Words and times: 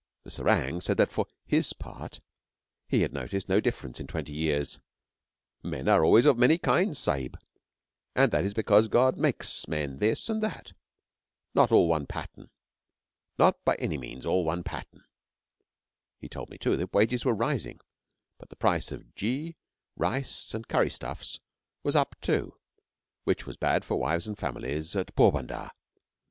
The 0.23 0.31
serang 0.31 0.81
said 0.81 0.97
that, 0.97 1.11
for 1.11 1.27
his 1.45 1.73
part, 1.73 2.21
he 2.89 3.03
had 3.03 3.13
noticed 3.13 3.47
no 3.47 3.59
difference 3.59 3.99
in 3.99 4.07
twenty 4.07 4.33
years. 4.33 4.79
'Men 5.61 5.87
are 5.87 6.03
always 6.03 6.25
of 6.25 6.39
many 6.39 6.57
kinds, 6.57 6.97
sahib. 6.97 7.37
And 8.15 8.31
that 8.31 8.43
is 8.43 8.55
because 8.55 8.87
God 8.87 9.15
makes 9.15 9.67
men 9.67 9.99
this 9.99 10.27
and 10.27 10.41
that. 10.41 10.73
Not 11.53 11.71
all 11.71 11.87
one 11.87 12.07
pattern 12.07 12.49
not 13.37 13.63
by 13.63 13.75
any 13.75 13.99
means 13.99 14.25
all 14.25 14.43
one 14.43 14.63
pattern.' 14.63 15.05
He 16.17 16.27
told 16.27 16.49
me, 16.49 16.57
too, 16.57 16.75
that 16.77 16.93
wages 16.95 17.23
were 17.23 17.35
rising, 17.35 17.79
but 18.39 18.49
the 18.49 18.55
price 18.55 18.91
of 18.91 19.13
ghee, 19.13 19.55
rice, 19.95 20.55
and 20.55 20.67
curry 20.67 20.89
stuffs 20.89 21.39
was 21.83 21.95
up, 21.95 22.15
too, 22.21 22.55
which 23.23 23.45
was 23.45 23.55
bad 23.55 23.85
for 23.85 23.97
wives 23.97 24.27
and 24.27 24.35
families 24.35 24.95
at 24.95 25.15
Porbandar. 25.15 25.69